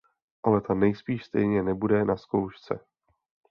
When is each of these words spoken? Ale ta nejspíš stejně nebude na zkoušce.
Ale 0.43 0.61
ta 0.61 0.73
nejspíš 0.73 1.25
stejně 1.25 1.63
nebude 1.63 2.05
na 2.05 2.17
zkoušce. 2.17 2.79